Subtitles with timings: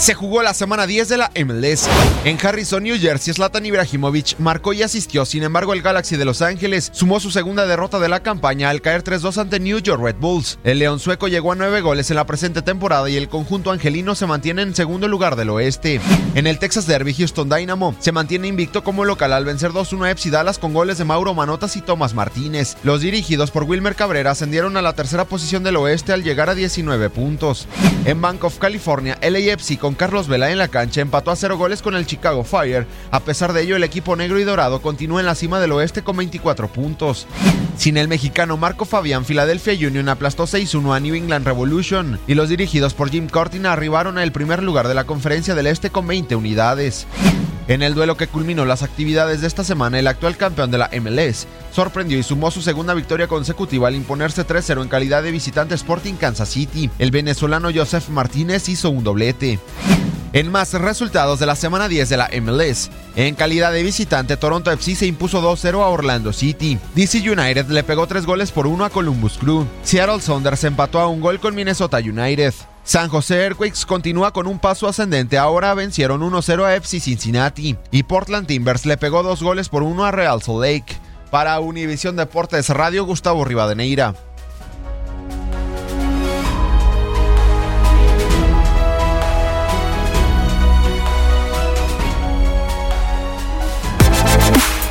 [0.00, 1.86] Se jugó la semana 10 de la MLS.
[2.24, 5.26] En Harrison, New Jersey, Zlatan Ibrahimovic marcó y asistió.
[5.26, 8.80] Sin embargo, el Galaxy de Los Ángeles sumó su segunda derrota de la campaña al
[8.80, 10.58] caer 3-2 ante New York Red Bulls.
[10.64, 14.14] El León sueco llegó a nueve goles en la presente temporada y el conjunto angelino
[14.14, 16.00] se mantiene en segundo lugar del oeste.
[16.34, 20.10] En el Texas Derby, Houston Dynamo se mantiene invicto como local al vencer 2-1 a
[20.12, 22.78] FC Dallas con goles de Mauro Manotas y Tomás Martínez.
[22.84, 26.54] Los dirigidos por Wilmer Cabrera ascendieron a la tercera posición del oeste al llegar a
[26.54, 27.68] 19 puntos.
[28.06, 31.82] En Bank of California, LAFC con Carlos Vela en la cancha empató a cero goles
[31.82, 32.86] con el Chicago Fire.
[33.10, 36.02] A pesar de ello, el equipo negro y dorado continúa en la cima del oeste
[36.02, 37.26] con 24 puntos.
[37.76, 42.48] Sin el mexicano Marco Fabián, Philadelphia Union aplastó 6-1 a New England Revolution y los
[42.48, 46.36] dirigidos por Jim Cortina arribaron al primer lugar de la conferencia del este con 20
[46.36, 47.06] unidades.
[47.70, 50.90] En el duelo que culminó las actividades de esta semana, el actual campeón de la
[51.00, 55.76] MLS sorprendió y sumó su segunda victoria consecutiva al imponerse 3-0 en calidad de visitante
[55.76, 56.90] Sporting Kansas City.
[56.98, 59.60] El venezolano Joseph Martínez hizo un doblete.
[60.32, 64.72] En más resultados de la semana 10 de la MLS, en calidad de visitante, Toronto
[64.72, 66.76] FC se impuso 2-0 a Orlando City.
[66.96, 69.64] DC United le pegó 3 goles por 1 a Columbus Crew.
[69.84, 72.52] Seattle Saunders empató a un gol con Minnesota United.
[72.82, 77.76] San José Earthquakes continúa con un paso ascendente, ahora vencieron 1-0 a FC Cincinnati.
[77.90, 80.96] Y Portland Timbers le pegó 2 goles por 1 a Real Salt Lake.
[81.30, 84.14] Para Univisión Deportes Radio, Gustavo Rivadeneira.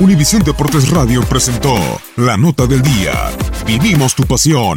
[0.00, 1.76] Univisión Deportes Radio presentó
[2.16, 3.30] La Nota del Día.
[3.64, 4.76] Vivimos tu pasión.